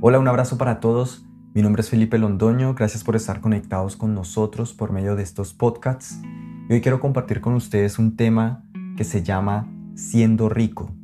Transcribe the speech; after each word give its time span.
Hola, 0.00 0.20
un 0.20 0.28
abrazo 0.28 0.58
para 0.58 0.78
todos. 0.78 1.26
Mi 1.54 1.60
nombre 1.60 1.82
es 1.82 1.90
Felipe 1.90 2.18
Londoño. 2.18 2.72
Gracias 2.74 3.02
por 3.02 3.16
estar 3.16 3.40
conectados 3.40 3.96
con 3.96 4.14
nosotros 4.14 4.72
por 4.72 4.92
medio 4.92 5.16
de 5.16 5.24
estos 5.24 5.54
podcasts. 5.54 6.20
Y 6.68 6.72
hoy 6.72 6.80
quiero 6.80 7.00
compartir 7.00 7.40
con 7.40 7.54
ustedes 7.54 7.98
un 7.98 8.14
tema 8.14 8.64
que 8.96 9.02
se 9.02 9.24
llama 9.24 9.68
siendo 9.96 10.48
rico. 10.48 10.94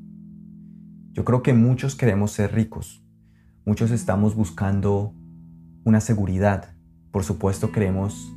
Yo 1.11 1.25
creo 1.25 1.43
que 1.43 1.55
muchos 1.55 1.97
queremos 1.97 2.31
ser 2.31 2.55
ricos. 2.55 3.05
Muchos 3.65 3.91
estamos 3.91 4.37
buscando 4.37 5.13
una 5.83 6.01
seguridad. 6.01 6.77
Por 7.11 7.25
supuesto 7.25 7.73
queremos 7.73 8.33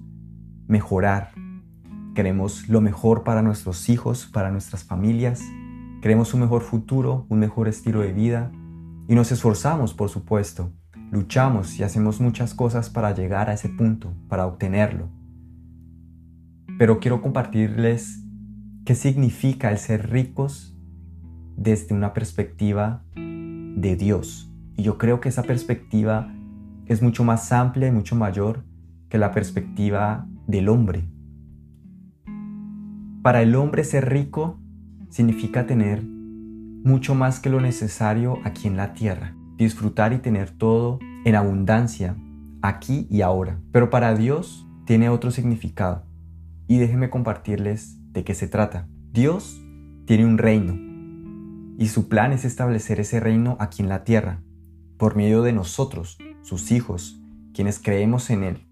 mejorar. 0.68 1.34
Queremos 2.16 2.68
lo 2.68 2.82
mejor 2.82 3.24
para 3.24 3.44
nuestros 3.44 3.90
hijos, 3.90 4.26
para 4.26 4.50
nuestras 4.50 4.84
familias. 4.84 5.40
Queremos 6.02 6.34
un 6.34 6.40
mejor 6.40 6.64
futuro, 6.64 7.28
un 7.30 7.38
mejor 7.38 7.68
estilo 7.68 8.00
de 8.00 8.12
vida 8.12 8.52
y 9.08 9.16
nos 9.16 9.32
esforzamos, 9.32 9.94
por 9.94 10.10
supuesto, 10.10 10.72
luchamos 11.12 11.80
y 11.80 11.84
hacemos 11.84 12.20
muchas 12.20 12.54
cosas 12.54 12.90
para 12.90 13.14
llegar 13.14 13.50
a 13.50 13.54
ese 13.54 13.70
punto, 13.70 14.14
para 14.28 14.46
obtenerlo. 14.46 15.10
Pero 16.78 17.00
quiero 17.00 17.22
compartirles 17.22 18.24
qué 18.86 18.96
significa 18.96 19.72
el 19.72 19.78
ser 19.78 20.10
ricos 20.10 20.76
desde 21.56 21.96
una 21.96 22.14
perspectiva 22.14 23.04
de 23.16 23.96
Dios. 23.96 24.52
Y 24.76 24.84
yo 24.84 24.98
creo 24.98 25.22
que 25.22 25.30
esa 25.30 25.44
perspectiva 25.44 26.32
es 26.86 27.02
mucho 27.02 27.24
más 27.24 27.52
amplia 27.52 27.88
y 27.88 27.92
mucho 27.92 28.16
mayor 28.16 28.64
que 29.10 29.18
la 29.18 29.32
perspectiva 29.32 30.28
del 30.48 30.70
hombre. 30.70 31.06
Para 33.24 33.42
el 33.42 33.56
hombre 33.56 33.84
ser 33.84 34.10
rico 34.10 34.60
significa 35.10 35.66
tener 35.66 36.04
mucho 36.88 37.16
más 37.16 37.42
que 37.42 37.50
lo 37.50 37.60
necesario 37.60 38.40
aquí 38.46 38.66
en 38.66 38.78
la 38.78 38.94
tierra, 38.94 39.36
disfrutar 39.58 40.14
y 40.14 40.20
tener 40.20 40.52
todo 40.52 41.00
en 41.26 41.36
abundancia, 41.36 42.16
aquí 42.62 43.08
y 43.12 43.22
ahora. 43.22 43.60
Pero 43.74 43.90
para 43.90 44.16
Dios 44.16 44.66
tiene 44.86 45.10
otro 45.10 45.32
significado. 45.32 46.06
Y 46.66 46.78
déjenme 46.78 47.10
compartirles 47.10 47.98
de 48.14 48.24
qué 48.24 48.34
se 48.34 48.48
trata. 48.48 48.88
Dios 49.12 49.62
tiene 50.06 50.26
un 50.26 50.38
reino 50.38 50.76
y 51.78 51.90
su 51.90 52.08
plan 52.08 52.32
es 52.32 52.46
establecer 52.46 53.02
ese 53.02 53.20
reino 53.20 53.58
aquí 53.60 53.84
en 53.84 53.90
la 53.90 54.06
tierra, 54.06 54.42
por 54.98 55.18
medio 55.18 55.42
de 55.42 55.52
nosotros, 55.52 56.18
sus 56.42 56.72
hijos, 56.72 57.22
quienes 57.54 57.80
creemos 57.80 58.30
en 58.30 58.44
Él. 58.44 58.68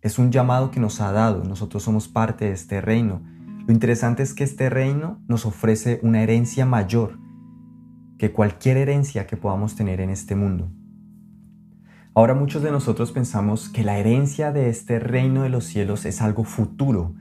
Es 0.00 0.18
un 0.18 0.32
llamado 0.32 0.70
que 0.70 0.80
nos 0.80 1.02
ha 1.02 1.12
dado, 1.12 1.44
nosotros 1.44 1.82
somos 1.82 2.08
parte 2.08 2.46
de 2.46 2.52
este 2.52 2.80
reino. 2.80 3.20
Lo 3.66 3.72
interesante 3.74 4.22
es 4.22 4.32
que 4.32 4.44
este 4.44 4.70
reino 4.70 5.22
nos 5.28 5.44
ofrece 5.44 6.00
una 6.02 6.22
herencia 6.22 6.64
mayor 6.64 7.18
que 8.20 8.32
cualquier 8.32 8.76
herencia 8.76 9.26
que 9.26 9.38
podamos 9.38 9.76
tener 9.76 9.98
en 10.02 10.10
este 10.10 10.36
mundo. 10.36 10.70
Ahora 12.12 12.34
muchos 12.34 12.62
de 12.62 12.70
nosotros 12.70 13.12
pensamos 13.12 13.70
que 13.70 13.82
la 13.82 13.96
herencia 13.96 14.52
de 14.52 14.68
este 14.68 14.98
reino 14.98 15.42
de 15.42 15.48
los 15.48 15.64
cielos 15.64 16.04
es 16.04 16.20
algo 16.20 16.44
futuro, 16.44 17.14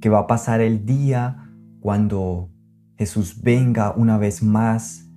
que 0.00 0.08
va 0.08 0.20
a 0.20 0.26
pasar 0.26 0.62
el 0.62 0.86
día 0.86 1.52
cuando 1.80 2.48
Jesús 2.96 3.42
venga 3.42 3.92
una 3.94 4.16
vez 4.16 4.42
más 4.42 5.10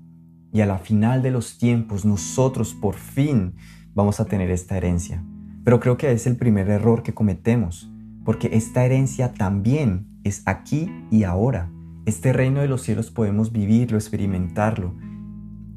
y 0.52 0.60
a 0.60 0.66
la 0.66 0.80
final 0.80 1.22
de 1.22 1.32
los 1.32 1.58
tiempos 1.58 2.04
nosotros 2.04 2.74
por 2.74 2.96
fin 2.96 3.56
vamos 3.94 4.20
a 4.20 4.26
tener 4.26 4.52
esta 4.52 4.76
herencia. 4.76 5.24
Pero 5.64 5.80
creo 5.80 5.96
que 5.96 6.12
es 6.12 6.28
el 6.28 6.36
primer 6.36 6.70
error 6.70 7.04
que 7.04 7.14
cometemos, 7.14 7.90
porque 8.26 8.50
esta 8.52 8.84
herencia 8.84 9.32
también 9.32 10.08
es 10.26 10.42
aquí 10.46 10.92
y 11.10 11.24
ahora. 11.24 11.72
Este 12.06 12.34
reino 12.34 12.60
de 12.60 12.68
los 12.68 12.82
cielos 12.82 13.12
podemos 13.12 13.54
vivirlo, 13.54 13.96
experimentarlo, 13.96 14.94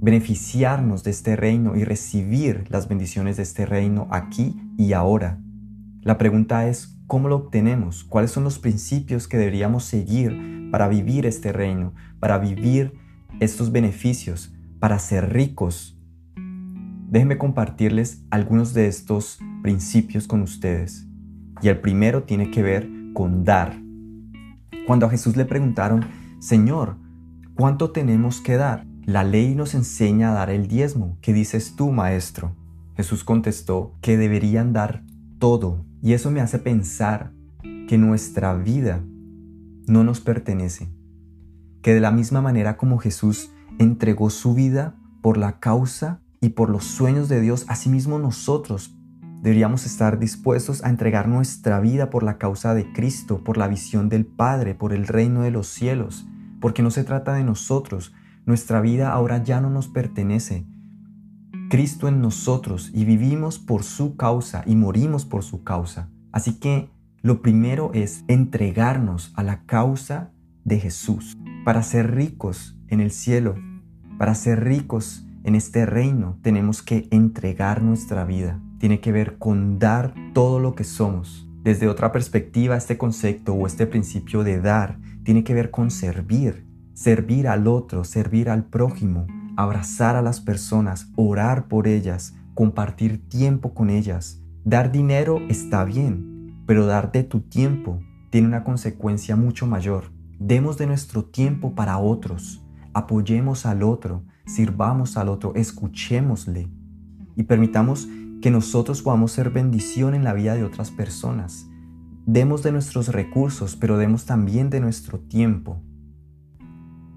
beneficiarnos 0.05 1.03
de 1.03 1.11
este 1.11 1.35
reino 1.35 1.77
y 1.77 1.85
recibir 1.85 2.67
las 2.69 2.89
bendiciones 2.89 3.39
de 3.39 3.43
este 3.43 3.65
reino 3.65 4.07
aquí 4.11 4.55
y 4.77 4.93
ahora. 4.93 5.41
La 6.03 6.19
pregunta 6.19 6.69
es, 6.69 6.99
¿cómo 7.07 7.31
lo 7.31 7.37
obtenemos? 7.37 8.05
¿Cuáles 8.05 8.31
son 8.31 8.45
los 8.45 8.59
principios 8.59 9.27
que 9.27 9.39
deberíamos 9.39 9.85
seguir 9.85 10.69
para 10.71 10.89
vivir 10.89 11.25
este 11.25 11.55
reino, 11.55 11.95
para 12.21 12.37
vivir 12.37 12.93
estos 13.41 13.73
beneficios, 13.73 14.55
para 14.79 14.99
ser 14.99 15.33
ricos? 15.33 15.99
Déjenme 17.09 17.39
compartirles 17.39 18.23
algunos 18.29 18.75
de 18.75 18.89
estos 18.89 19.39
principios 19.63 20.27
con 20.27 20.43
ustedes. 20.43 21.07
Y 21.63 21.69
el 21.69 21.81
primero 21.81 22.25
tiene 22.25 22.51
que 22.51 22.63
ver 22.63 22.87
con 23.15 23.43
dar. 23.45 23.81
Cuando 24.87 25.07
a 25.07 25.11
Jesús 25.11 25.35
le 25.35 25.47
preguntaron, 25.47 26.05
Señor, 26.41 26.99
¿cuánto 27.55 27.91
tenemos 27.91 28.43
que 28.43 28.57
dar? 28.59 28.85
La 29.07 29.23
ley 29.23 29.55
nos 29.55 29.75
enseña 29.75 30.31
a 30.31 30.35
dar 30.35 30.49
el 30.49 30.67
diezmo. 30.67 31.19
¿Qué 31.21 31.35
dices 31.35 31.77
tú, 31.77 31.93
maestro? 31.93 32.57
Jesús 32.97 33.23
contestó 33.23 33.95
que 34.01 34.17
deberían 34.17 34.73
dar 34.73 35.05
todo. 35.39 35.85
Y 36.01 36.15
eso 36.15 36.31
me 36.31 36.41
hace 36.41 36.59
pensar 36.59 37.31
que 37.87 37.99
nuestra 37.99 38.55
vida 38.55 39.05
no 39.87 40.05
nos 40.05 40.21
pertenece. 40.21 40.89
Que 41.83 41.93
de 41.93 42.01
la 42.01 42.13
misma 42.13 42.41
manera 42.41 42.79
como 42.79 42.97
Jesús 42.97 43.51
entregó 43.79 44.31
su 44.31 44.55
vida 44.55 44.97
por 45.21 45.37
la 45.37 45.61
causa 45.61 46.23
y 46.41 46.51
por 46.51 46.71
los 46.71 46.85
sueños 46.85 47.29
de 47.29 47.43
Dios, 47.43 47.67
asimismo 47.69 48.19
nosotros 48.19 48.97
deberíamos 49.43 49.85
estar 49.85 50.19
dispuestos 50.19 50.83
a 50.83 50.89
entregar 50.89 51.29
nuestra 51.29 51.79
vida 51.79 52.09
por 52.09 52.23
la 52.23 52.39
causa 52.39 52.73
de 52.73 52.91
Cristo, 52.95 53.45
por 53.45 53.59
la 53.59 53.69
visión 53.69 54.09
del 54.09 54.25
Padre, 54.25 54.75
por 54.75 54.95
el 54.95 55.07
reino 55.07 55.43
de 55.43 55.51
los 55.51 55.67
cielos, 55.67 56.27
porque 56.61 56.83
no 56.83 56.91
se 56.91 57.05
trata 57.05 57.35
de 57.35 57.45
nosotros, 57.45 58.15
nuestra 58.47 58.81
vida 58.81 59.13
ahora 59.13 59.43
ya 59.43 59.61
no 59.61 59.71
nos 59.71 59.89
pertenece. 59.89 60.67
Cristo 61.71 62.09
en 62.09 62.21
nosotros 62.21 62.91
y 62.93 63.05
vivimos 63.05 63.59
por 63.59 63.83
su 63.83 64.17
causa 64.17 64.63
y 64.67 64.77
morimos 64.77 65.25
por 65.25 65.43
su 65.43 65.65
causa. 65.65 66.11
Así 66.31 66.55
que 66.55 66.91
lo 67.23 67.41
primero 67.41 67.91
es 67.95 68.25
entregarnos 68.29 69.33
a 69.35 69.43
la 69.43 69.65
causa 69.65 70.31
de 70.65 70.79
Jesús. 70.79 71.37
Para 71.65 71.83
ser 71.83 72.15
ricos 72.15 72.77
en 72.89 73.01
el 73.01 73.11
cielo, 73.11 73.57
para 74.19 74.35
ser 74.35 74.63
ricos 74.63 75.27
en 75.43 75.55
este 75.55 75.87
reino, 75.87 76.39
tenemos 76.43 76.83
que 76.83 77.09
entregar 77.11 77.83
nuestra 77.83 78.25
vida. 78.25 78.61
Tiene 78.79 79.01
que 79.01 79.13
ver 79.13 79.39
con 79.39 79.79
dar 79.79 80.15
todo 80.35 80.61
lo 80.61 80.75
que 80.75 80.85
somos. 80.85 81.49
Desde 81.63 81.89
otra 81.89 82.13
perspectiva, 82.13 82.77
este 82.77 82.99
concepto 82.99 83.55
o 83.55 83.67
este 83.67 83.87
principio 83.87 84.45
de 84.45 84.61
dar 84.61 84.99
tiene 85.23 85.45
que 85.45 85.55
ver 85.55 85.71
con 85.71 85.91
servir, 85.91 86.64
servir 86.95 87.49
al 87.49 87.67
otro, 87.67 88.05
servir 88.05 88.49
al 88.49 88.65
prójimo, 88.65 89.27
abrazar 89.57 90.17
a 90.17 90.23
las 90.23 90.41
personas, 90.41 91.11
orar 91.17 91.69
por 91.69 91.87
ellas, 91.87 92.35
compartir 92.55 93.29
tiempo 93.29 93.75
con 93.75 93.91
ellas. 93.91 94.41
Dar 94.65 94.91
dinero 94.91 95.41
está 95.49 95.85
bien, 95.85 96.63
pero 96.67 96.87
dar 96.87 97.13
de 97.13 97.25
tu 97.25 97.41
tiempo 97.41 98.01
tiene 98.31 98.49
una 98.49 98.65
consecuencia 98.65 99.37
mucho 99.37 99.67
mayor. 99.67 100.13
Demos 100.39 100.79
de 100.79 100.87
nuestro 100.87 101.25
tiempo 101.25 101.75
para 101.75 101.99
otros, 101.99 102.65
apoyemos 102.93 103.67
al 103.67 103.83
otro, 103.83 104.25
sirvamos 104.47 105.17
al 105.17 105.29
otro, 105.29 105.55
escuchémosle 105.55 106.69
y 107.37 107.43
permitamos 107.45 108.09
que 108.41 108.51
nosotros 108.51 109.03
podamos 109.03 109.33
ser 109.33 109.51
bendición 109.51 110.15
en 110.15 110.25
la 110.25 110.33
vida 110.33 110.55
de 110.55 110.65
otras 110.65 110.91
personas. 110.91 111.69
Demos 112.27 112.63
de 112.63 112.73
nuestros 112.73 113.09
recursos, 113.09 113.77
pero 113.77 113.99
demos 113.99 114.27
también 114.27 114.71
de 114.71 114.81
nuestro 114.81 115.19
tiempo. 115.19 115.83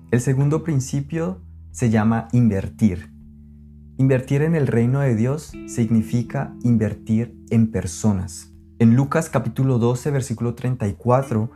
El 0.10 0.22
segundo 0.22 0.64
principio 0.64 1.42
se 1.72 1.90
llama 1.90 2.30
invertir. 2.32 3.12
Invertir 3.98 4.42
en 4.42 4.56
el 4.56 4.66
reino 4.66 5.02
de 5.02 5.18
Dios 5.18 5.52
significa 5.68 6.56
invertir 6.64 7.38
en 7.50 7.72
personas. 7.72 8.54
En 8.80 8.96
Lucas 8.96 9.30
capítulo 9.30 9.80
12, 9.80 10.12
versículo 10.12 10.56
34, 10.56 11.52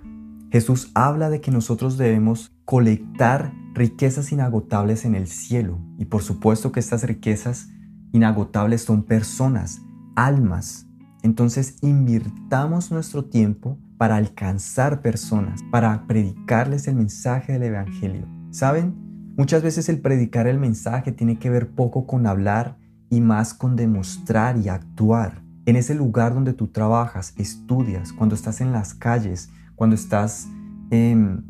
Jesús 0.51 0.91
habla 0.95 1.29
de 1.29 1.39
que 1.39 1.49
nosotros 1.49 1.97
debemos 1.97 2.51
colectar 2.65 3.53
riquezas 3.73 4.33
inagotables 4.33 5.05
en 5.05 5.15
el 5.15 5.27
cielo. 5.27 5.79
Y 5.97 6.03
por 6.03 6.21
supuesto 6.21 6.73
que 6.73 6.81
estas 6.81 7.03
riquezas 7.03 7.69
inagotables 8.11 8.81
son 8.81 9.03
personas, 9.03 9.81
almas. 10.17 10.87
Entonces 11.23 11.77
invirtamos 11.81 12.91
nuestro 12.91 13.23
tiempo 13.23 13.79
para 13.97 14.17
alcanzar 14.17 15.01
personas, 15.01 15.61
para 15.71 16.05
predicarles 16.05 16.89
el 16.89 16.95
mensaje 16.95 17.53
del 17.53 17.63
Evangelio. 17.63 18.40
¿Saben? 18.51 19.33
Muchas 19.37 19.63
veces 19.63 19.87
el 19.87 20.01
predicar 20.01 20.45
el 20.45 20.59
mensaje 20.59 21.13
tiene 21.13 21.39
que 21.39 21.49
ver 21.49 21.69
poco 21.69 22.05
con 22.05 22.27
hablar 22.27 22.77
y 23.09 23.21
más 23.21 23.53
con 23.53 23.77
demostrar 23.77 24.57
y 24.57 24.67
actuar. 24.67 25.41
En 25.65 25.77
ese 25.77 25.95
lugar 25.95 26.33
donde 26.33 26.51
tú 26.51 26.67
trabajas, 26.67 27.33
estudias, 27.37 28.11
cuando 28.11 28.35
estás 28.35 28.59
en 28.59 28.73
las 28.73 28.93
calles, 28.93 29.49
cuando 29.75 29.95
estás 29.95 30.49
en, 30.89 31.45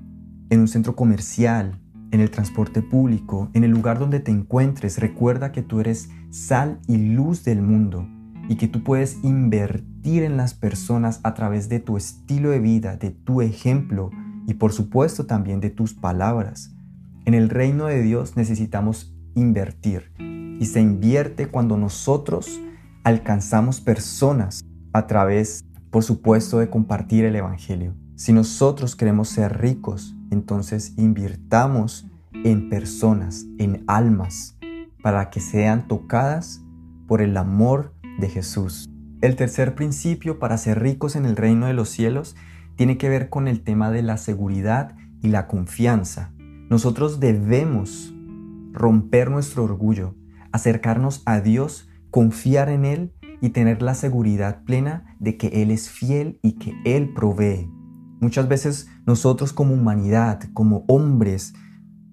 un 0.51 0.68
centro 0.68 0.95
comercial, 0.95 1.80
en 2.12 2.19
el 2.19 2.30
transporte 2.30 2.83
público, 2.83 3.50
en 3.54 3.63
el 3.63 3.71
lugar 3.71 3.97
donde 3.97 4.19
te 4.19 4.31
encuentres, 4.31 5.00
recuerda 5.00 5.51
que 5.51 5.63
tú 5.63 5.80
eres 5.80 6.09
sal 6.30 6.80
y 6.88 6.97
luz 6.97 7.44
del 7.44 7.63
mundo 7.63 8.07
y 8.47 8.57
que 8.57 8.68
tú 8.68 8.83
puedes 8.83 9.24
invertir 9.24 10.21
en 10.21 10.38
las 10.38 10.54
personas 10.54 11.19
a 11.24 11.33
través 11.33 11.68
de 11.68 11.80
tu 11.80 11.97
estilo 11.97 12.51
de 12.51 12.59
vida, 12.59 12.95
de 12.97 13.09
tu 13.09 13.42
ejemplo 13.42 14.12
y 14.45 14.54
por 14.54 14.71
supuesto 14.71 15.25
también 15.25 15.62
de 15.62 15.71
tus 15.71 15.94
palabras. 15.94 16.75
En 17.25 17.33
el 17.35 17.50
reino 17.50 17.85
de 17.85 18.01
Dios 18.01 18.35
necesitamos 18.35 19.13
invertir. 19.35 20.12
y 20.18 20.65
se 20.68 20.79
invierte 20.79 21.47
cuando 21.47 21.75
nosotros 21.75 22.62
alcanzamos 23.03 23.81
personas 23.81 24.63
a 24.94 25.07
través, 25.07 25.65
por 25.89 26.03
supuesto, 26.03 26.59
de 26.59 26.69
compartir 26.69 27.25
el 27.25 27.35
Evangelio. 27.35 27.95
Si 28.15 28.31
nosotros 28.31 28.95
queremos 28.95 29.29
ser 29.29 29.59
ricos, 29.59 30.15
entonces 30.29 30.94
invirtamos 30.97 32.06
en 32.44 32.69
personas, 32.69 33.47
en 33.57 33.83
almas, 33.88 34.56
para 35.01 35.31
que 35.31 35.39
sean 35.39 35.88
tocadas 35.88 36.62
por 37.07 37.21
el 37.21 37.35
amor 37.38 37.95
de 38.19 38.29
Jesús. 38.29 38.88
El 39.21 39.35
tercer 39.35 39.73
principio 39.73 40.38
para 40.38 40.59
ser 40.59 40.79
ricos 40.79 41.15
en 41.15 41.25
el 41.25 41.35
reino 41.35 41.65
de 41.65 41.73
los 41.73 41.89
cielos 41.89 42.35
tiene 42.75 43.00
que 43.00 43.09
ver 43.09 43.29
con 43.29 43.47
el 43.47 43.62
tema 43.62 43.89
de 43.89 44.03
la 44.03 44.18
seguridad 44.18 44.95
y 45.23 45.29
la 45.29 45.47
confianza. 45.47 46.33
Nosotros 46.71 47.19
debemos 47.19 48.13
romper 48.71 49.29
nuestro 49.29 49.65
orgullo, 49.65 50.15
acercarnos 50.53 51.21
a 51.25 51.41
Dios, 51.41 51.89
confiar 52.12 52.69
en 52.69 52.85
Él 52.85 53.13
y 53.41 53.50
tener 53.50 53.81
la 53.81 53.94
seguridad 53.94 54.63
plena 54.63 55.18
de 55.19 55.35
que 55.35 55.47
Él 55.47 55.69
es 55.69 55.89
fiel 55.89 56.39
y 56.41 56.53
que 56.53 56.73
Él 56.85 57.13
provee. 57.13 57.69
Muchas 58.21 58.47
veces 58.47 58.88
nosotros 59.06 59.51
como 59.51 59.73
humanidad, 59.73 60.44
como 60.53 60.85
hombres 60.88 61.53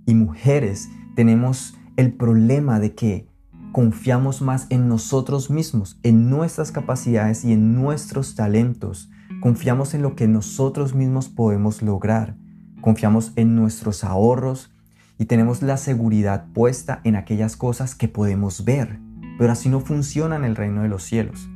y 0.06 0.14
mujeres, 0.14 0.88
tenemos 1.14 1.78
el 1.96 2.14
problema 2.14 2.80
de 2.80 2.96
que 2.96 3.28
confiamos 3.70 4.42
más 4.42 4.66
en 4.70 4.88
nosotros 4.88 5.50
mismos, 5.50 6.00
en 6.02 6.30
nuestras 6.30 6.72
capacidades 6.72 7.44
y 7.44 7.52
en 7.52 7.76
nuestros 7.76 8.34
talentos. 8.34 9.08
Confiamos 9.40 9.94
en 9.94 10.02
lo 10.02 10.16
que 10.16 10.26
nosotros 10.26 10.96
mismos 10.96 11.28
podemos 11.28 11.80
lograr. 11.80 12.34
Confiamos 12.80 13.32
en 13.36 13.54
nuestros 13.56 14.04
ahorros 14.04 14.72
y 15.18 15.24
tenemos 15.24 15.62
la 15.62 15.76
seguridad 15.76 16.46
puesta 16.52 17.00
en 17.04 17.16
aquellas 17.16 17.56
cosas 17.56 17.94
que 17.94 18.08
podemos 18.08 18.64
ver. 18.64 18.98
Pero 19.38 19.52
así 19.52 19.68
no 19.68 19.80
funciona 19.80 20.36
en 20.36 20.44
el 20.44 20.56
reino 20.56 20.82
de 20.82 20.88
los 20.88 21.02
cielos. 21.02 21.48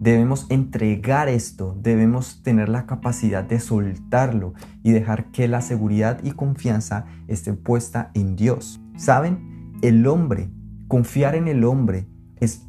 Debemos 0.00 0.46
entregar 0.50 1.28
esto, 1.28 1.78
debemos 1.80 2.42
tener 2.42 2.68
la 2.68 2.86
capacidad 2.86 3.44
de 3.44 3.60
soltarlo 3.60 4.54
y 4.82 4.92
dejar 4.92 5.30
que 5.30 5.48
la 5.48 5.60
seguridad 5.60 6.20
y 6.22 6.32
confianza 6.32 7.06
estén 7.28 7.56
puesta 7.56 8.10
en 8.14 8.36
Dios. 8.36 8.80
¿Saben? 8.96 9.78
El 9.82 10.06
hombre 10.06 10.50
Confiar 10.88 11.34
en 11.34 11.48
el 11.48 11.64
hombre 11.64 12.06
es 12.40 12.68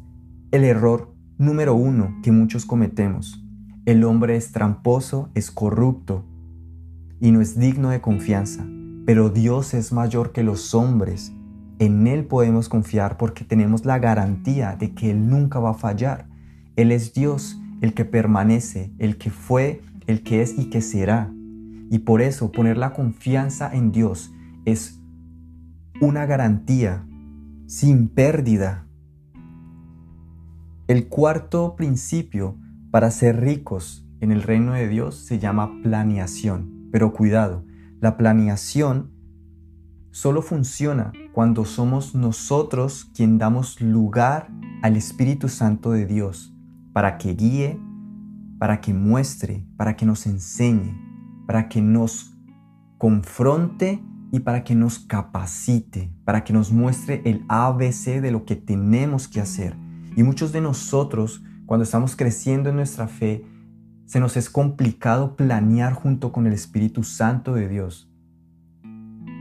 el 0.50 0.64
error 0.64 1.14
número 1.36 1.74
uno 1.74 2.18
que 2.22 2.32
muchos 2.32 2.64
cometemos. 2.64 3.44
El 3.84 4.04
hombre 4.04 4.36
es 4.36 4.52
tramposo, 4.52 5.30
es 5.34 5.50
corrupto 5.50 6.24
y 7.20 7.30
no 7.30 7.40
es 7.40 7.58
digno 7.58 7.90
de 7.90 8.00
confianza. 8.00 8.66
Pero 9.04 9.30
Dios 9.30 9.74
es 9.74 9.92
mayor 9.92 10.32
que 10.32 10.42
los 10.42 10.74
hombres. 10.74 11.32
En 11.78 12.06
Él 12.06 12.24
podemos 12.24 12.68
confiar 12.68 13.16
porque 13.16 13.44
tenemos 13.44 13.84
la 13.84 13.98
garantía 13.98 14.76
de 14.76 14.94
que 14.94 15.10
Él 15.10 15.28
nunca 15.28 15.58
va 15.58 15.70
a 15.70 15.74
fallar. 15.74 16.28
Él 16.74 16.90
es 16.90 17.14
Dios, 17.14 17.60
el 17.80 17.94
que 17.94 18.04
permanece, 18.04 18.92
el 18.98 19.16
que 19.16 19.30
fue, 19.30 19.82
el 20.06 20.22
que 20.22 20.42
es 20.42 20.58
y 20.58 20.70
que 20.70 20.80
será. 20.80 21.32
Y 21.90 22.00
por 22.00 22.20
eso 22.20 22.50
poner 22.50 22.76
la 22.76 22.92
confianza 22.92 23.70
en 23.72 23.92
Dios 23.92 24.32
es 24.64 25.00
una 26.00 26.26
garantía 26.26 27.06
sin 27.66 28.08
pérdida. 28.08 28.86
El 30.88 31.08
cuarto 31.08 31.76
principio 31.76 32.56
para 32.90 33.10
ser 33.10 33.40
ricos 33.40 34.06
en 34.20 34.32
el 34.32 34.42
reino 34.42 34.72
de 34.72 34.88
Dios 34.88 35.16
se 35.16 35.38
llama 35.38 35.70
planeación. 35.82 36.75
Pero 36.96 37.12
cuidado, 37.12 37.62
la 38.00 38.16
planeación 38.16 39.10
solo 40.12 40.40
funciona 40.40 41.12
cuando 41.34 41.66
somos 41.66 42.14
nosotros 42.14 43.10
quien 43.14 43.36
damos 43.36 43.82
lugar 43.82 44.48
al 44.80 44.96
Espíritu 44.96 45.50
Santo 45.50 45.92
de 45.92 46.06
Dios 46.06 46.56
para 46.94 47.18
que 47.18 47.34
guíe, 47.34 47.78
para 48.58 48.80
que 48.80 48.94
muestre, 48.94 49.66
para 49.76 49.94
que 49.94 50.06
nos 50.06 50.24
enseñe, 50.24 50.98
para 51.46 51.68
que 51.68 51.82
nos 51.82 52.34
confronte 52.96 54.02
y 54.32 54.40
para 54.40 54.64
que 54.64 54.74
nos 54.74 54.98
capacite, 54.98 56.10
para 56.24 56.44
que 56.44 56.54
nos 56.54 56.72
muestre 56.72 57.20
el 57.26 57.44
ABC 57.48 58.22
de 58.22 58.30
lo 58.30 58.46
que 58.46 58.56
tenemos 58.56 59.28
que 59.28 59.42
hacer. 59.42 59.76
Y 60.16 60.22
muchos 60.22 60.50
de 60.50 60.62
nosotros, 60.62 61.44
cuando 61.66 61.84
estamos 61.84 62.16
creciendo 62.16 62.70
en 62.70 62.76
nuestra 62.76 63.06
fe, 63.06 63.44
se 64.06 64.20
nos 64.20 64.36
es 64.36 64.48
complicado 64.48 65.36
planear 65.36 65.92
junto 65.92 66.32
con 66.32 66.46
el 66.46 66.52
Espíritu 66.52 67.02
Santo 67.04 67.54
de 67.54 67.68
Dios. 67.68 68.10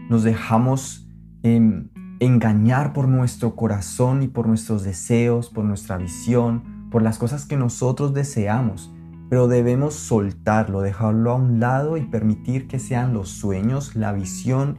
Nos 0.10 0.24
dejamos 0.24 1.08
engañar 1.44 2.94
por 2.94 3.08
nuestro 3.08 3.56
corazón 3.56 4.24
y 4.24 4.28
por 4.28 4.48
nuestros 4.48 4.84
deseos, 4.84 5.50
por 5.50 5.64
nuestra 5.64 5.98
visión, 5.98 6.90
por 6.92 7.02
las 7.02 7.18
cosas 7.18 7.46
que 7.46 7.56
nosotros 7.56 8.14
deseamos 8.14 8.92
pero 9.30 9.48
debemos 9.48 9.96
soltarlo, 9.96 10.82
dejarlo 10.82 11.32
a 11.32 11.36
un 11.36 11.60
lado 11.60 11.98
y 11.98 12.02
permitir 12.02 12.68
que 12.68 12.80
sean 12.80 13.14
los 13.14 13.30
sueños, 13.30 13.96
la 13.96 14.12
visión 14.14 14.78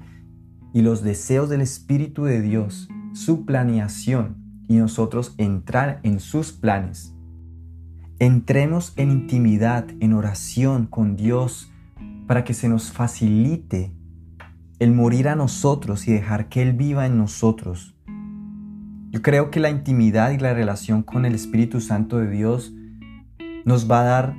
y 0.73 0.83
los 0.83 1.03
deseos 1.03 1.49
del 1.49 1.61
Espíritu 1.61 2.25
de 2.25 2.41
Dios, 2.41 2.89
su 3.13 3.45
planeación 3.45 4.37
y 4.69 4.77
nosotros 4.77 5.35
entrar 5.39 6.01
en 6.03 6.21
sus 6.21 6.53
planes. 6.53 7.16
Entremos 8.19 8.95
en 8.97 9.11
intimidad, 9.11 9.87
en 10.01 10.15
oración 10.15 10.87
con 10.87 11.17
Dios, 11.17 11.71
para 12.27 12.45
que 12.45 12.55
se 12.55 12.67
nos 12.67 12.91
facilite 12.91 13.93
el 14.79 14.93
morir 14.93 15.29
a 15.29 15.37
nosotros 15.37 16.09
y 16.09 16.13
dejar 16.13 16.49
que 16.49 16.63
Él 16.63 16.73
viva 16.73 17.05
en 17.05 17.19
nosotros. 17.19 17.95
Yo 19.11 19.21
creo 19.21 19.51
que 19.51 19.61
la 19.61 19.69
intimidad 19.69 20.31
y 20.31 20.39
la 20.39 20.55
relación 20.55 21.03
con 21.03 21.27
el 21.27 21.35
Espíritu 21.35 21.83
Santo 21.83 22.17
de 22.17 22.31
Dios 22.31 22.73
nos 23.67 23.91
va 23.91 24.01
a 24.01 24.05
dar 24.05 24.37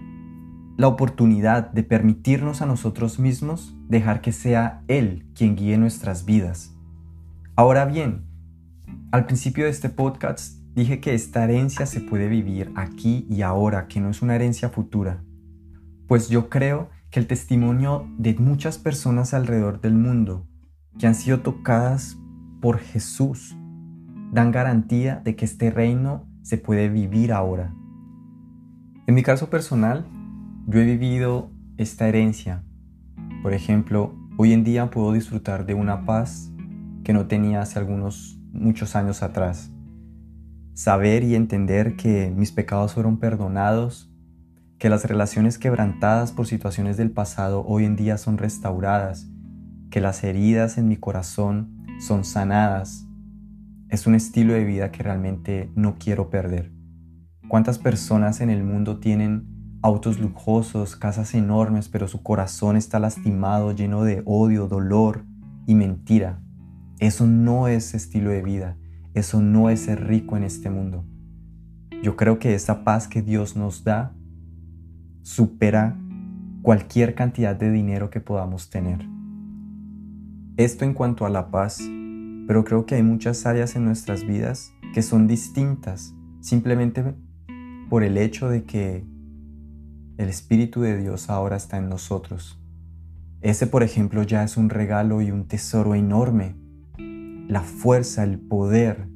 la 0.77 0.87
oportunidad 0.87 1.71
de 1.71 1.83
permitirnos 1.83 2.63
a 2.63 2.65
nosotros 2.65 3.19
mismos 3.19 3.75
dejar 3.87 4.21
que 4.21 4.31
sea 4.31 4.81
Él 4.87 5.27
quien 5.35 5.55
guíe 5.55 5.77
nuestras 5.77 6.25
vidas. 6.25 6.75
Ahora 7.55 7.85
bien, 7.85 8.25
al 9.11 9.27
principio 9.27 9.65
de 9.65 9.71
este 9.71 9.89
podcast 9.89 10.57
dije 10.77 10.99
que 10.99 11.15
esta 11.15 11.43
herencia 11.43 11.87
se 11.87 12.01
puede 12.01 12.27
vivir 12.27 12.71
aquí 12.75 13.25
y 13.31 13.41
ahora, 13.41 13.87
que 13.87 13.99
no 13.99 14.11
es 14.11 14.21
una 14.21 14.35
herencia 14.35 14.69
futura. 14.69 15.23
Pues 16.07 16.29
yo 16.29 16.49
creo 16.49 16.91
que 17.09 17.19
el 17.19 17.25
testimonio 17.25 18.07
de 18.19 18.35
muchas 18.35 18.77
personas 18.77 19.33
alrededor 19.33 19.81
del 19.81 19.95
mundo 19.95 20.47
que 20.99 21.07
han 21.07 21.15
sido 21.15 21.39
tocadas 21.39 22.19
por 22.61 22.77
Jesús 22.77 23.57
dan 24.31 24.51
garantía 24.51 25.19
de 25.25 25.35
que 25.35 25.45
este 25.45 25.71
reino 25.71 26.29
se 26.43 26.59
puede 26.59 26.89
vivir 26.89 27.33
ahora. 27.33 27.73
En 29.07 29.15
mi 29.15 29.23
caso 29.23 29.49
personal, 29.49 30.05
yo 30.67 30.79
he 30.79 30.85
vivido 30.85 31.49
esta 31.77 32.07
herencia. 32.07 32.63
Por 33.41 33.55
ejemplo, 33.55 34.13
hoy 34.37 34.53
en 34.53 34.63
día 34.63 34.91
puedo 34.91 35.11
disfrutar 35.11 35.65
de 35.65 35.73
una 35.73 36.05
paz 36.05 36.51
que 37.03 37.13
no 37.13 37.25
tenía 37.25 37.61
hace 37.61 37.79
algunos 37.79 38.39
muchos 38.51 38.95
años 38.95 39.23
atrás. 39.23 39.71
Saber 40.77 41.23
y 41.23 41.33
entender 41.33 41.95
que 41.95 42.29
mis 42.29 42.51
pecados 42.51 42.93
fueron 42.93 43.17
perdonados, 43.17 44.11
que 44.77 44.89
las 44.89 45.05
relaciones 45.05 45.57
quebrantadas 45.57 46.31
por 46.31 46.45
situaciones 46.45 46.97
del 46.97 47.09
pasado 47.09 47.65
hoy 47.65 47.83
en 47.83 47.95
día 47.95 48.19
son 48.19 48.37
restauradas, 48.37 49.27
que 49.89 50.01
las 50.01 50.23
heridas 50.23 50.77
en 50.77 50.87
mi 50.87 50.95
corazón 50.95 51.83
son 51.99 52.23
sanadas. 52.23 53.07
Es 53.89 54.05
un 54.05 54.13
estilo 54.13 54.53
de 54.53 54.65
vida 54.65 54.91
que 54.91 55.01
realmente 55.01 55.71
no 55.73 55.95
quiero 55.95 56.29
perder. 56.29 56.71
¿Cuántas 57.47 57.79
personas 57.79 58.39
en 58.39 58.51
el 58.51 58.63
mundo 58.63 58.99
tienen 58.99 59.79
autos 59.81 60.19
lujosos, 60.19 60.95
casas 60.95 61.33
enormes, 61.33 61.89
pero 61.89 62.07
su 62.07 62.21
corazón 62.21 62.77
está 62.77 62.99
lastimado, 62.99 63.71
lleno 63.71 64.03
de 64.03 64.21
odio, 64.25 64.67
dolor 64.67 65.25
y 65.65 65.73
mentira? 65.73 66.39
Eso 66.99 67.25
no 67.25 67.67
es 67.67 67.95
estilo 67.95 68.29
de 68.29 68.43
vida, 68.43 68.77
eso 69.17 69.41
no 69.41 69.69
es 69.69 69.81
ser 69.81 70.07
rico 70.07 70.37
en 70.37 70.43
este 70.43 70.69
mundo. 70.69 71.05
Yo 72.03 72.15
creo 72.15 72.39
que 72.39 72.53
esa 72.53 72.83
paz 72.83 73.07
que 73.07 73.21
Dios 73.21 73.55
nos 73.55 73.83
da 73.83 74.13
supera 75.21 75.97
cualquier 76.61 77.15
cantidad 77.15 77.55
de 77.55 77.71
dinero 77.71 78.09
que 78.09 78.21
podamos 78.21 78.69
tener. 78.69 79.05
Esto 80.57 80.85
en 80.85 80.93
cuanto 80.93 81.25
a 81.25 81.29
la 81.29 81.51
paz, 81.51 81.79
pero 82.47 82.63
creo 82.63 82.85
que 82.85 82.95
hay 82.95 83.03
muchas 83.03 83.45
áreas 83.45 83.75
en 83.75 83.85
nuestras 83.85 84.25
vidas 84.25 84.71
que 84.93 85.01
son 85.01 85.27
distintas, 85.27 86.13
simplemente 86.39 87.15
por 87.89 88.03
el 88.03 88.17
hecho 88.17 88.49
de 88.49 88.63
que 88.63 89.05
el 90.17 90.29
Espíritu 90.29 90.81
de 90.81 90.97
Dios 90.97 91.29
ahora 91.29 91.57
está 91.57 91.77
en 91.77 91.89
nosotros. 91.89 92.59
Ese, 93.41 93.67
por 93.67 93.83
ejemplo, 93.83 94.23
ya 94.23 94.43
es 94.43 94.57
un 94.57 94.69
regalo 94.69 95.21
y 95.21 95.31
un 95.31 95.47
tesoro 95.47 95.93
enorme. 95.93 96.55
La 97.47 97.61
fuerza, 97.61 98.23
el 98.23 98.39
poder 98.39 99.07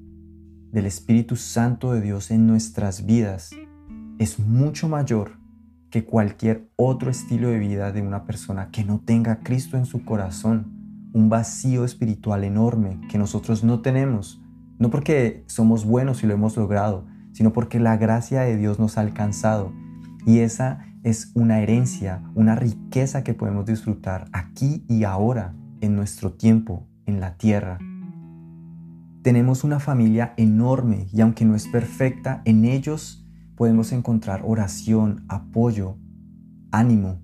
del 0.71 0.85
Espíritu 0.85 1.35
Santo 1.35 1.93
de 1.93 2.01
Dios 2.01 2.31
en 2.31 2.47
nuestras 2.47 3.05
vidas 3.05 3.51
es 4.19 4.39
mucho 4.39 4.87
mayor 4.87 5.39
que 5.89 6.05
cualquier 6.05 6.69
otro 6.77 7.11
estilo 7.11 7.49
de 7.49 7.59
vida 7.59 7.91
de 7.91 8.01
una 8.01 8.25
persona 8.25 8.71
que 8.71 8.85
no 8.85 9.01
tenga 9.01 9.39
Cristo 9.41 9.77
en 9.77 9.85
su 9.85 10.05
corazón, 10.05 11.09
un 11.13 11.27
vacío 11.27 11.83
espiritual 11.83 12.43
enorme 12.43 13.01
que 13.09 13.17
nosotros 13.17 13.63
no 13.63 13.81
tenemos 13.81 14.41
no 14.81 14.89
porque 14.89 15.43
somos 15.45 15.85
buenos 15.85 16.23
y 16.23 16.27
lo 16.27 16.33
hemos 16.33 16.57
logrado, 16.57 17.05
sino 17.33 17.53
porque 17.53 17.79
la 17.79 17.97
gracia 17.97 18.41
de 18.41 18.57
Dios 18.57 18.79
nos 18.79 18.97
ha 18.97 19.01
alcanzado. 19.01 19.71
Y 20.25 20.39
esa 20.39 20.83
es 21.03 21.31
una 21.35 21.61
herencia, 21.61 22.23
una 22.33 22.55
riqueza 22.55 23.23
que 23.23 23.35
podemos 23.35 23.67
disfrutar 23.67 24.25
aquí 24.33 24.83
y 24.89 25.03
ahora, 25.03 25.53
en 25.81 25.95
nuestro 25.95 26.33
tiempo, 26.33 26.87
en 27.05 27.19
la 27.19 27.37
tierra. 27.37 27.77
Tenemos 29.21 29.63
una 29.63 29.79
familia 29.79 30.33
enorme 30.37 31.07
y 31.13 31.21
aunque 31.21 31.45
no 31.45 31.53
es 31.55 31.67
perfecta, 31.67 32.41
en 32.43 32.65
ellos 32.65 33.23
podemos 33.55 33.91
encontrar 33.91 34.41
oración, 34.43 35.25
apoyo, 35.27 35.97
ánimo. 36.71 37.21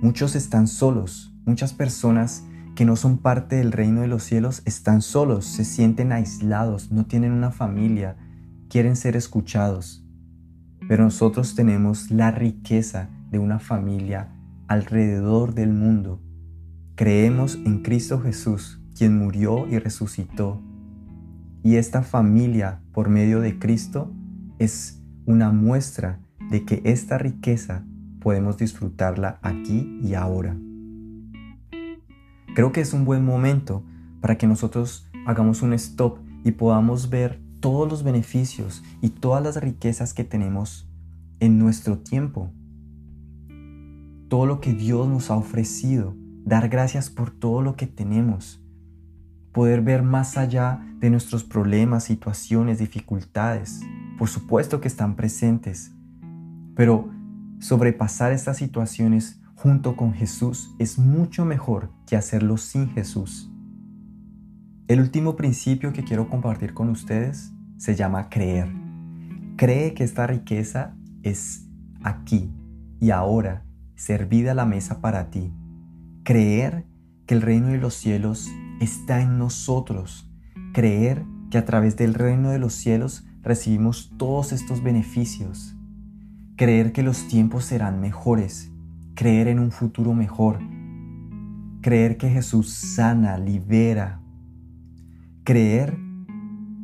Muchos 0.00 0.34
están 0.34 0.66
solos, 0.66 1.34
muchas 1.44 1.74
personas 1.74 2.44
que 2.74 2.86
no 2.86 2.96
son 2.96 3.18
parte 3.18 3.56
del 3.56 3.72
reino 3.72 4.00
de 4.00 4.08
los 4.08 4.22
cielos 4.22 4.62
están 4.64 5.02
solos, 5.02 5.44
se 5.44 5.66
sienten 5.66 6.12
aislados, 6.12 6.90
no 6.90 7.04
tienen 7.04 7.32
una 7.32 7.50
familia, 7.50 8.16
quieren 8.70 8.96
ser 8.96 9.16
escuchados. 9.16 10.02
Pero 10.88 11.04
nosotros 11.04 11.54
tenemos 11.54 12.10
la 12.10 12.30
riqueza 12.30 13.10
de 13.30 13.38
una 13.38 13.58
familia 13.58 14.32
alrededor 14.66 15.54
del 15.54 15.74
mundo. 15.74 16.22
Creemos 16.94 17.56
en 17.66 17.82
Cristo 17.82 18.18
Jesús, 18.20 18.80
quien 18.96 19.18
murió 19.18 19.66
y 19.68 19.78
resucitó. 19.78 20.62
Y 21.66 21.78
esta 21.78 22.04
familia, 22.04 22.80
por 22.92 23.08
medio 23.08 23.40
de 23.40 23.58
Cristo, 23.58 24.14
es 24.60 25.02
una 25.24 25.50
muestra 25.50 26.20
de 26.48 26.64
que 26.64 26.80
esta 26.84 27.18
riqueza 27.18 27.84
podemos 28.20 28.56
disfrutarla 28.56 29.40
aquí 29.42 29.98
y 30.00 30.14
ahora. 30.14 30.56
Creo 32.54 32.70
que 32.70 32.80
es 32.80 32.92
un 32.92 33.04
buen 33.04 33.24
momento 33.24 33.82
para 34.20 34.38
que 34.38 34.46
nosotros 34.46 35.10
hagamos 35.26 35.60
un 35.62 35.72
stop 35.72 36.20
y 36.44 36.52
podamos 36.52 37.10
ver 37.10 37.40
todos 37.58 37.90
los 37.90 38.04
beneficios 38.04 38.84
y 39.02 39.08
todas 39.08 39.42
las 39.42 39.56
riquezas 39.56 40.14
que 40.14 40.22
tenemos 40.22 40.88
en 41.40 41.58
nuestro 41.58 41.98
tiempo. 41.98 42.52
Todo 44.28 44.46
lo 44.46 44.60
que 44.60 44.72
Dios 44.72 45.08
nos 45.08 45.32
ha 45.32 45.36
ofrecido, 45.36 46.14
dar 46.44 46.68
gracias 46.68 47.10
por 47.10 47.32
todo 47.32 47.60
lo 47.60 47.74
que 47.74 47.88
tenemos, 47.88 48.64
poder 49.56 49.80
ver 49.80 50.02
más 50.02 50.36
allá 50.36 50.86
de 51.00 51.08
nuestros 51.08 51.42
problemas, 51.42 52.04
situaciones, 52.04 52.78
dificultades. 52.78 53.80
Por 54.18 54.28
supuesto 54.28 54.82
que 54.82 54.88
están 54.88 55.16
presentes, 55.16 55.92
pero 56.74 57.08
sobrepasar 57.58 58.32
estas 58.32 58.58
situaciones 58.58 59.40
junto 59.54 59.96
con 59.96 60.12
Jesús 60.12 60.74
es 60.78 60.98
mucho 60.98 61.46
mejor 61.46 61.90
que 62.06 62.16
hacerlo 62.16 62.58
sin 62.58 62.90
Jesús. 62.90 63.50
El 64.88 65.00
último 65.00 65.36
principio 65.36 65.94
que 65.94 66.04
quiero 66.04 66.28
compartir 66.28 66.74
con 66.74 66.90
ustedes 66.90 67.50
se 67.78 67.94
llama 67.94 68.28
creer. 68.28 68.70
Cree 69.56 69.94
que 69.94 70.04
esta 70.04 70.26
riqueza 70.26 70.94
es 71.22 71.66
aquí 72.02 72.50
y 73.00 73.08
ahora 73.08 73.64
servida 73.94 74.50
a 74.50 74.54
la 74.54 74.66
mesa 74.66 75.00
para 75.00 75.30
ti. 75.30 75.50
Creer 76.24 76.84
que 77.24 77.34
el 77.34 77.40
reino 77.40 77.68
de 77.68 77.78
los 77.78 77.94
cielos 77.94 78.50
está 78.80 79.20
en 79.20 79.38
nosotros. 79.38 80.30
Creer 80.72 81.24
que 81.50 81.58
a 81.58 81.64
través 81.64 81.96
del 81.96 82.14
reino 82.14 82.50
de 82.50 82.58
los 82.58 82.74
cielos 82.74 83.26
recibimos 83.42 84.12
todos 84.16 84.52
estos 84.52 84.82
beneficios. 84.82 85.76
Creer 86.56 86.92
que 86.92 87.02
los 87.02 87.28
tiempos 87.28 87.64
serán 87.64 88.00
mejores. 88.00 88.70
Creer 89.14 89.48
en 89.48 89.58
un 89.58 89.70
futuro 89.70 90.14
mejor. 90.14 90.58
Creer 91.80 92.16
que 92.16 92.28
Jesús 92.28 92.70
sana, 92.70 93.38
libera, 93.38 94.20
creer 95.44 95.96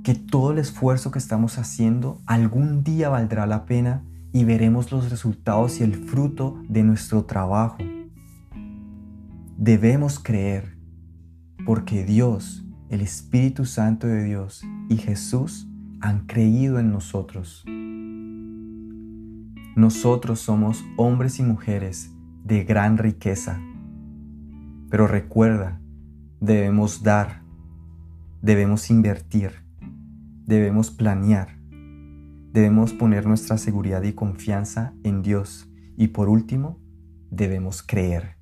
que 0.05 0.15
todo 0.15 0.53
el 0.53 0.59
esfuerzo 0.59 1.11
que 1.11 1.19
estamos 1.19 1.59
haciendo 1.59 2.21
algún 2.27 2.85
día 2.85 3.09
valdrá 3.09 3.47
la 3.47 3.67
pena 3.67 4.05
y 4.33 4.45
veremos 4.45 4.93
los 4.93 5.11
resultados 5.11 5.81
y 5.81 5.83
el 5.83 5.95
fruto 5.95 6.63
de 6.69 6.85
nuestro 6.85 7.25
trabajo. 7.25 7.79
Debemos 9.59 10.19
creer 10.19 10.77
porque 11.67 12.05
Dios, 12.05 12.65
el 12.89 13.01
Espíritu 13.01 13.65
Santo 13.65 14.07
de 14.07 14.25
Dios 14.25 14.63
y 14.89 14.97
Jesús 14.97 15.69
han 16.01 16.27
creído 16.27 16.79
en 16.79 16.91
nosotros. 16.91 17.65
Nosotros 19.77 20.41
somos 20.41 20.85
hombres 20.97 21.39
y 21.39 21.43
mujeres 21.43 22.11
de 22.45 22.65
gran 22.65 22.99
riqueza. 22.99 23.61
Pero 24.91 25.07
recuerda, 25.07 25.81
debemos 26.41 27.03
dar 27.03 27.43
debemos 28.43 28.91
invertir, 28.91 29.53
debemos 30.45 30.91
planear, 30.91 31.57
debemos 32.53 32.93
poner 32.93 33.25
nuestra 33.25 33.57
seguridad 33.57 34.03
y 34.03 34.15
confianza 34.15 34.93
en 35.05 35.23
Dios 35.23 35.71
y 35.97 36.09
por 36.09 36.29
último, 36.29 36.81
debemos 37.31 37.85
creer. 37.85 38.42